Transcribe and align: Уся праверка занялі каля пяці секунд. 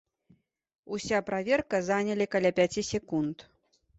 Уся 0.95 1.19
праверка 1.27 1.81
занялі 1.89 2.25
каля 2.37 2.51
пяці 2.61 2.81
секунд. 2.91 3.45